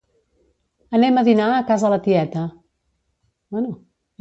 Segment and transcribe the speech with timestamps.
[0.99, 2.47] Anem a dinar a casa la tieta